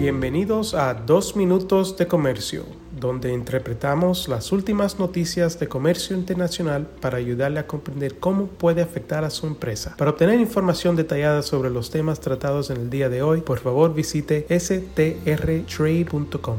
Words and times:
Bienvenidos 0.00 0.72
a 0.72 0.94
Dos 0.94 1.36
Minutos 1.36 1.98
de 1.98 2.06
Comercio, 2.06 2.64
donde 2.98 3.34
interpretamos 3.34 4.28
las 4.28 4.50
últimas 4.50 4.98
noticias 4.98 5.60
de 5.60 5.68
comercio 5.68 6.16
internacional 6.16 6.88
para 7.02 7.18
ayudarle 7.18 7.60
a 7.60 7.66
comprender 7.66 8.18
cómo 8.18 8.46
puede 8.46 8.80
afectar 8.80 9.24
a 9.24 9.30
su 9.30 9.46
empresa. 9.46 9.94
Para 9.98 10.12
obtener 10.12 10.40
información 10.40 10.96
detallada 10.96 11.42
sobre 11.42 11.68
los 11.68 11.90
temas 11.90 12.18
tratados 12.18 12.70
en 12.70 12.78
el 12.78 12.88
día 12.88 13.10
de 13.10 13.20
hoy, 13.20 13.42
por 13.42 13.58
favor 13.58 13.92
visite 13.92 14.46
strtrade.com. 14.58 16.56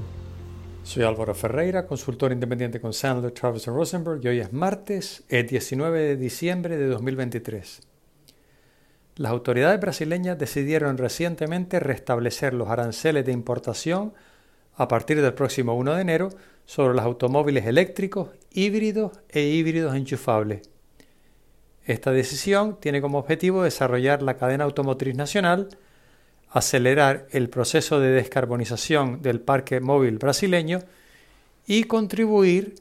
Soy 0.83 1.03
Álvaro 1.03 1.33
Ferreira, 1.33 1.87
consultor 1.87 2.31
independiente 2.31 2.79
con 2.79 2.93
Sandler, 2.93 3.31
Travis 3.31 3.65
Rosenberg 3.65 4.23
y 4.23 4.27
hoy 4.27 4.39
es 4.39 4.53
martes, 4.53 5.23
el 5.29 5.47
19 5.47 5.99
de 5.99 6.15
diciembre 6.15 6.77
de 6.77 6.85
2023. 6.85 7.90
Las 9.15 9.31
autoridades 9.31 9.79
brasileñas 9.79 10.37
decidieron 10.37 10.97
recientemente 10.97 11.79
restablecer 11.79 12.53
los 12.53 12.69
aranceles 12.69 13.25
de 13.25 13.31
importación 13.31 14.13
a 14.75 14.87
partir 14.87 15.21
del 15.21 15.33
próximo 15.33 15.75
1 15.75 15.95
de 15.95 16.01
enero 16.01 16.29
sobre 16.65 16.95
los 16.95 17.03
automóviles 17.03 17.65
eléctricos, 17.65 18.29
híbridos 18.51 19.11
e 19.29 19.41
híbridos 19.41 19.95
enchufables. 19.95 20.61
Esta 21.85 22.11
decisión 22.11 22.79
tiene 22.79 23.01
como 23.01 23.17
objetivo 23.17 23.63
desarrollar 23.63 24.21
la 24.21 24.37
cadena 24.37 24.63
automotriz 24.63 25.15
nacional, 25.15 25.69
acelerar 26.49 27.27
el 27.31 27.49
proceso 27.49 27.99
de 27.99 28.11
descarbonización 28.11 29.21
del 29.21 29.41
parque 29.41 29.79
móvil 29.79 30.17
brasileño 30.17 30.79
y 31.65 31.85
contribuir 31.85 32.75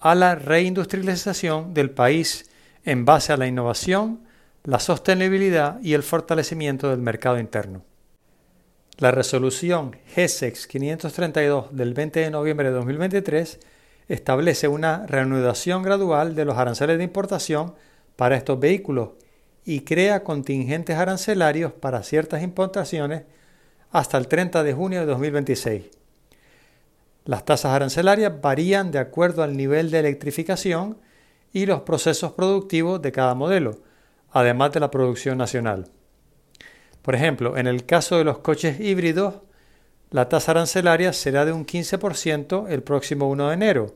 a 0.00 0.14
la 0.14 0.34
reindustrialización 0.34 1.74
del 1.74 1.90
país 1.90 2.50
en 2.84 3.04
base 3.04 3.32
a 3.32 3.36
la 3.36 3.46
innovación, 3.46 4.20
la 4.64 4.80
sostenibilidad 4.80 5.78
y 5.82 5.92
el 5.92 6.02
fortalecimiento 6.02 6.88
del 6.88 7.00
mercado 7.00 7.38
interno. 7.38 7.82
La 8.96 9.10
resolución 9.10 9.96
GSEX 10.16 10.66
532 10.66 11.76
del 11.76 11.92
20 11.92 12.20
de 12.20 12.30
noviembre 12.30 12.68
de 12.68 12.76
2023 12.76 13.60
establece 14.08 14.68
una 14.68 15.06
reanudación 15.06 15.82
gradual 15.82 16.34
de 16.34 16.46
los 16.46 16.56
aranceles 16.56 16.96
de 16.96 17.04
importación 17.04 17.74
para 18.16 18.36
estos 18.36 18.58
vehículos 18.58 19.10
y 19.66 19.80
crea 19.80 20.24
contingentes 20.24 20.96
arancelarios 20.96 21.72
para 21.72 22.02
ciertas 22.02 22.42
importaciones 22.42 23.24
hasta 23.90 24.16
el 24.16 24.28
30 24.28 24.62
de 24.62 24.72
junio 24.72 25.00
de 25.00 25.06
2026. 25.06 25.84
Las 27.26 27.44
tasas 27.44 27.72
arancelarias 27.72 28.40
varían 28.40 28.90
de 28.90 28.98
acuerdo 28.98 29.42
al 29.42 29.58
nivel 29.58 29.90
de 29.90 29.98
electrificación 29.98 30.96
y 31.52 31.66
los 31.66 31.82
procesos 31.82 32.32
productivos 32.32 33.02
de 33.02 33.12
cada 33.12 33.34
modelo, 33.34 33.78
además 34.34 34.72
de 34.72 34.80
la 34.80 34.90
producción 34.90 35.38
nacional. 35.38 35.86
Por 37.02 37.14
ejemplo, 37.14 37.56
en 37.56 37.68
el 37.68 37.86
caso 37.86 38.18
de 38.18 38.24
los 38.24 38.38
coches 38.38 38.80
híbridos, 38.80 39.36
la 40.10 40.28
tasa 40.28 40.50
arancelaria 40.50 41.12
será 41.12 41.44
de 41.44 41.52
un 41.52 41.64
15% 41.64 42.66
el 42.68 42.82
próximo 42.82 43.30
1 43.30 43.48
de 43.48 43.54
enero, 43.54 43.94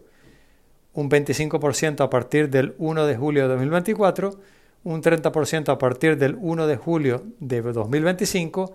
un 0.95 1.11
25% 1.11 2.03
a 2.03 2.09
partir 2.09 2.51
del 2.51 2.75
1 2.79 3.07
de 3.07 3.17
julio 3.17 3.43
de 3.43 3.49
2024, 3.49 4.41
un 4.85 5.03
30% 5.03 5.73
a 5.73 5.79
partir 5.79 6.17
del 6.17 6.37
1 6.41 6.67
de 6.69 6.77
julio 6.77 7.25
de 7.41 7.61
2025 7.61 8.75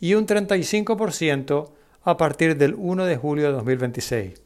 y 0.00 0.12
un 0.12 0.26
35% 0.26 1.70
a 2.02 2.16
partir 2.18 2.58
del 2.58 2.74
1 2.74 3.04
de 3.06 3.16
julio 3.16 3.46
de 3.46 3.52
2026. 3.52 4.42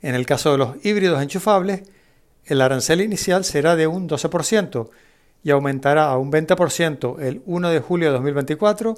En 0.00 0.14
el 0.14 0.24
caso 0.24 0.52
de 0.52 0.58
los 0.58 0.84
híbridos 0.84 1.22
enchufables, 1.22 1.82
el 2.48 2.62
arancel 2.62 3.02
inicial 3.02 3.44
será 3.44 3.76
de 3.76 3.86
un 3.86 4.08
12% 4.08 4.88
y 5.44 5.50
aumentará 5.50 6.06
a 6.06 6.18
un 6.18 6.32
20% 6.32 7.20
el 7.20 7.42
1 7.44 7.70
de 7.70 7.80
julio 7.80 8.08
de 8.08 8.12
2024, 8.14 8.94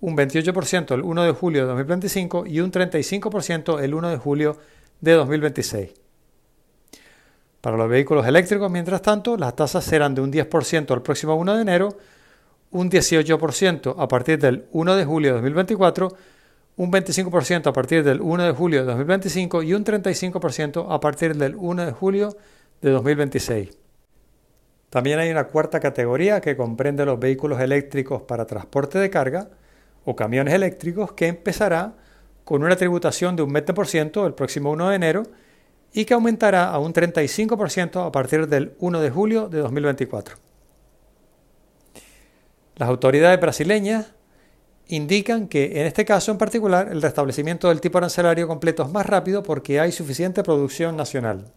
un 0.00 0.16
28% 0.16 0.94
el 0.94 1.02
1 1.02 1.22
de 1.22 1.32
julio 1.32 1.62
de 1.62 1.68
2025 1.68 2.46
y 2.46 2.60
un 2.60 2.72
35% 2.72 3.80
el 3.80 3.94
1 3.94 4.10
de 4.10 4.16
julio 4.16 4.58
de 5.00 5.12
2026. 5.12 5.90
Para 7.60 7.76
los 7.76 7.88
vehículos 7.88 8.26
eléctricos, 8.26 8.70
mientras 8.70 9.02
tanto, 9.02 9.36
las 9.36 9.54
tasas 9.54 9.84
serán 9.84 10.14
de 10.14 10.22
un 10.22 10.32
10% 10.32 10.94
el 10.94 11.02
próximo 11.02 11.34
1 11.36 11.56
de 11.56 11.62
enero, 11.62 11.96
un 12.72 12.90
18% 12.90 13.94
a 13.98 14.08
partir 14.08 14.38
del 14.38 14.66
1 14.72 14.96
de 14.96 15.04
julio 15.04 15.28
de 15.30 15.34
2024, 15.34 16.16
un 16.76 16.90
25% 16.90 17.66
a 17.66 17.72
partir 17.72 18.02
del 18.02 18.20
1 18.20 18.44
de 18.44 18.52
julio 18.52 18.80
de 18.80 18.86
2025 18.86 19.62
y 19.62 19.74
un 19.74 19.84
35% 19.84 20.86
a 20.88 21.00
partir 21.00 21.36
del 21.36 21.54
1 21.54 21.86
de 21.86 21.92
julio 21.92 22.30
de 22.30 22.59
2026. 22.88 23.76
También 24.88 25.18
hay 25.18 25.30
una 25.30 25.44
cuarta 25.44 25.78
categoría 25.78 26.40
que 26.40 26.56
comprende 26.56 27.04
los 27.04 27.20
vehículos 27.20 27.60
eléctricos 27.60 28.22
para 28.22 28.46
transporte 28.46 28.98
de 28.98 29.10
carga 29.10 29.50
o 30.04 30.16
camiones 30.16 30.54
eléctricos 30.54 31.12
que 31.12 31.28
empezará 31.28 31.94
con 32.44 32.64
una 32.64 32.74
tributación 32.74 33.36
de 33.36 33.42
un 33.42 33.52
20% 33.52 34.26
el 34.26 34.34
próximo 34.34 34.72
1 34.72 34.88
de 34.88 34.96
enero 34.96 35.22
y 35.92 36.04
que 36.04 36.14
aumentará 36.14 36.70
a 36.70 36.78
un 36.78 36.92
35% 36.92 38.06
a 38.06 38.10
partir 38.10 38.48
del 38.48 38.74
1 38.78 39.00
de 39.00 39.10
julio 39.10 39.48
de 39.48 39.58
2024. 39.58 40.36
Las 42.76 42.88
autoridades 42.88 43.40
brasileñas 43.40 44.14
indican 44.88 45.46
que 45.46 45.80
en 45.80 45.86
este 45.86 46.04
caso 46.04 46.32
en 46.32 46.38
particular 46.38 46.88
el 46.90 47.02
restablecimiento 47.02 47.68
del 47.68 47.80
tipo 47.80 47.98
arancelario 47.98 48.48
completo 48.48 48.82
es 48.82 48.90
más 48.90 49.06
rápido 49.06 49.42
porque 49.42 49.78
hay 49.78 49.92
suficiente 49.92 50.42
producción 50.42 50.96
nacional. 50.96 51.52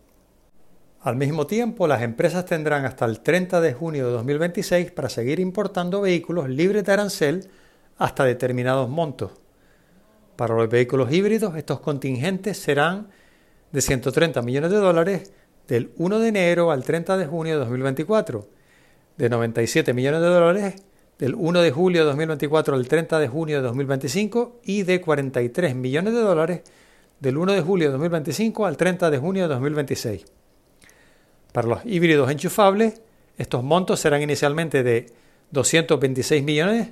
Al 1.04 1.18
mismo 1.18 1.48
tiempo, 1.48 1.86
las 1.86 2.02
empresas 2.02 2.46
tendrán 2.46 2.86
hasta 2.86 3.04
el 3.04 3.20
30 3.20 3.60
de 3.60 3.74
junio 3.74 4.06
de 4.06 4.14
2026 4.14 4.92
para 4.92 5.10
seguir 5.10 5.42
importando 5.42 6.00
vehículos 6.00 6.48
libres 6.48 6.86
de 6.86 6.94
arancel 6.94 7.50
hasta 7.98 8.24
determinados 8.24 8.88
montos. 8.88 9.32
Para 10.38 10.56
los 10.56 10.70
vehículos 10.70 11.12
híbridos, 11.12 11.58
estos 11.58 11.82
contingentes 11.82 12.58
serán 12.58 13.10
de 13.74 13.82
130 13.82 14.42
millones 14.44 14.72
de 14.72 14.78
dólares 14.78 15.34
del 15.68 15.92
1 15.98 16.20
de 16.20 16.28
enero 16.30 16.72
al 16.72 16.86
30 16.86 17.18
de 17.18 17.26
junio 17.26 17.56
de 17.56 17.60
2024, 17.60 18.48
de 19.18 19.30
97 19.30 19.94
millones 19.94 20.22
de 20.22 20.28
dólares 20.28 20.76
del 21.20 21.36
1 21.36 21.62
de 21.64 21.72
julio 21.72 22.00
de 22.00 22.06
2024 22.06 22.76
al 22.76 22.88
30 22.88 23.20
de 23.20 23.28
junio 23.28 23.58
de 23.58 23.64
2025 23.64 24.62
y 24.64 24.84
de 24.84 25.02
43 25.02 25.76
millones 25.76 26.14
de 26.14 26.22
dólares 26.22 26.62
del 27.20 27.38
1 27.38 27.52
de 27.52 27.62
julio 27.62 27.88
de 27.88 27.92
2025 27.92 28.66
al 28.66 28.78
30 28.78 29.12
de 29.12 29.18
junio 29.18 29.44
de 29.44 29.54
2026. 29.54 30.43
Para 31.54 31.68
los 31.68 31.86
híbridos 31.86 32.30
enchufables, 32.30 33.02
estos 33.38 33.64
montos 33.64 34.00
serán 34.00 34.22
inicialmente 34.22 34.84
de 34.84 35.06
226 35.52 36.44
millones 36.44 36.90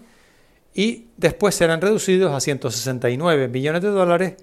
y 0.74 1.08
después 1.18 1.56
serán 1.56 1.82
reducidos 1.82 2.32
a 2.32 2.40
169 2.40 3.48
millones 3.48 3.82
de 3.82 3.90
dólares 3.90 4.36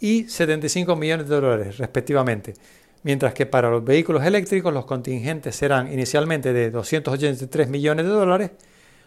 y 0.00 0.24
75 0.24 0.96
millones 0.96 1.28
de 1.28 1.36
dólares 1.36 1.78
respectivamente, 1.78 2.54
mientras 3.02 3.34
que 3.34 3.44
para 3.44 3.70
los 3.70 3.84
vehículos 3.84 4.24
eléctricos 4.24 4.72
los 4.72 4.86
contingentes 4.86 5.54
serán 5.54 5.92
inicialmente 5.92 6.52
de 6.52 6.70
283 6.70 7.68
millones 7.68 8.06
de 8.06 8.10
dólares 8.10 8.50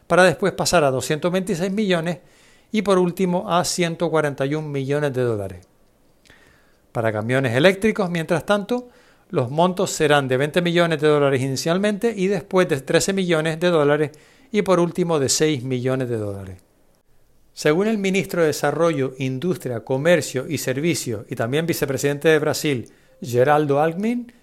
para 0.06 0.24
después 0.24 0.54
pasar 0.54 0.84
a 0.84 0.92
226 0.92 1.72
millones 1.72 2.20
y 2.72 2.84
por 2.84 3.00
último 3.00 3.52
a 3.52 3.66
141 3.66 4.68
millones 4.68 5.12
de 5.12 5.22
dólares. 5.24 5.68
Para 6.92 7.12
camiones 7.12 7.56
eléctricos, 7.56 8.10
mientras 8.12 8.46
tanto, 8.46 8.90
los 9.31 9.50
montos 9.50 9.92
serán 9.92 10.28
de 10.28 10.36
20 10.36 10.62
millones 10.62 11.00
de 11.02 11.08
dólares 11.08 11.42
inicialmente 11.42 12.14
y 12.16 12.28
después 12.28 12.68
de 12.68 12.81
13 12.81 13.14
millones 13.14 13.59
de 13.59 13.69
dólares 13.69 14.12
y 14.52 14.62
por 14.62 14.81
último 14.81 15.19
de 15.19 15.30
6 15.30 15.64
millones 15.64 16.09
de 16.09 16.18
dólares. 16.18 16.58
Según 17.53 17.88
el 17.88 17.97
ministro 17.97 18.41
de 18.41 18.47
Desarrollo, 18.47 19.14
Industria, 19.20 19.86
Comercio 19.86 20.46
y 20.50 20.58
Servicios 20.58 21.25
y 21.30 21.36
también 21.36 21.66
vicepresidente 21.66 22.28
de 22.28 22.40
Brasil, 22.40 22.91
Geraldo 23.22 23.80
Alckmin, 23.80 24.34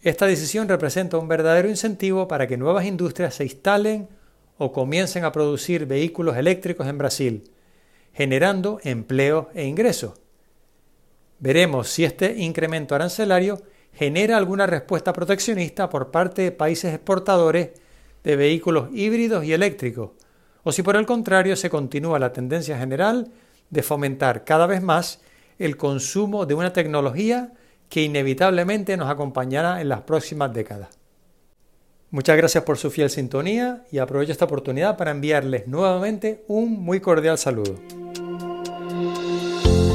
esta 0.00 0.26
decisión 0.26 0.68
representa 0.68 1.18
un 1.18 1.28
verdadero 1.28 1.68
incentivo 1.68 2.26
para 2.26 2.48
que 2.48 2.56
nuevas 2.56 2.84
industrias 2.84 3.36
se 3.36 3.44
instalen 3.44 4.08
o 4.58 4.72
comiencen 4.72 5.24
a 5.24 5.30
producir 5.30 5.86
vehículos 5.86 6.36
eléctricos 6.36 6.88
en 6.88 6.98
Brasil, 6.98 7.44
generando 8.12 8.80
empleo 8.82 9.50
e 9.54 9.66
ingresos. 9.66 10.14
Veremos 11.38 11.88
si 11.88 12.04
este 12.04 12.38
incremento 12.38 12.96
arancelario 12.96 13.62
genera 13.92 14.36
alguna 14.36 14.66
respuesta 14.66 15.12
proteccionista 15.12 15.88
por 15.88 16.10
parte 16.10 16.42
de 16.42 16.52
países 16.52 16.94
exportadores 16.94 17.70
de 18.24 18.36
vehículos 18.36 18.88
híbridos 18.92 19.44
y 19.44 19.52
eléctricos, 19.52 20.10
o 20.62 20.72
si 20.72 20.82
por 20.82 20.96
el 20.96 21.06
contrario 21.06 21.56
se 21.56 21.70
continúa 21.70 22.18
la 22.18 22.32
tendencia 22.32 22.78
general 22.78 23.30
de 23.70 23.82
fomentar 23.82 24.44
cada 24.44 24.66
vez 24.66 24.82
más 24.82 25.20
el 25.58 25.76
consumo 25.76 26.46
de 26.46 26.54
una 26.54 26.72
tecnología 26.72 27.52
que 27.88 28.02
inevitablemente 28.02 28.96
nos 28.96 29.10
acompañará 29.10 29.80
en 29.80 29.88
las 29.88 30.02
próximas 30.02 30.52
décadas. 30.52 30.88
Muchas 32.10 32.36
gracias 32.36 32.64
por 32.64 32.76
su 32.78 32.90
fiel 32.90 33.10
sintonía 33.10 33.84
y 33.90 33.98
aprovecho 33.98 34.32
esta 34.32 34.44
oportunidad 34.44 34.96
para 34.96 35.10
enviarles 35.10 35.66
nuevamente 35.66 36.44
un 36.46 36.72
muy 36.72 37.00
cordial 37.00 37.38
saludo. 37.38 38.01